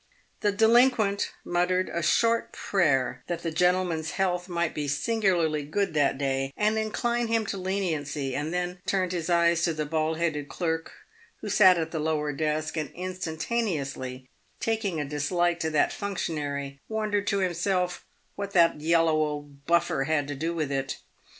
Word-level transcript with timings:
The 0.39 0.51
delinquent 0.51 1.31
muttered 1.45 1.87
a 1.87 2.01
short 2.01 2.53
prayer 2.53 3.23
that 3.27 3.43
the 3.43 3.51
gentleman's 3.51 4.13
health 4.13 4.49
might 4.49 4.73
be 4.73 4.87
singu 4.87 5.25
larly 5.35 5.69
good 5.69 5.93
that 5.93 6.17
day, 6.17 6.51
and 6.57 6.75
incline 6.75 7.27
him 7.27 7.45
to 7.45 7.57
leniency, 7.59 8.33
and 8.35 8.51
then 8.51 8.79
turned 8.87 9.11
his 9.11 9.29
eyes 9.29 9.61
to 9.61 9.75
the 9.75 9.85
bald 9.85 10.17
headed 10.17 10.49
clerk 10.49 10.91
who 11.41 11.49
sat 11.49 11.77
at 11.77 11.91
the 11.91 11.99
lower 11.99 12.33
desk, 12.33 12.77
and 12.77 12.89
instanta 12.95 13.61
neously 13.61 14.25
taking 14.59 14.99
a 14.99 15.05
dislike 15.05 15.59
to 15.59 15.69
that 15.69 15.93
functionary, 15.93 16.79
wondered 16.89 17.27
to 17.27 17.37
himself" 17.37 18.03
what 18.35 18.53
that 18.53 18.81
yellow 18.81 19.13
old 19.13 19.67
buffer 19.67 20.05
had 20.05 20.27
to 20.29 20.33
do 20.33 20.51
with 20.55 20.71
it." 20.71 20.97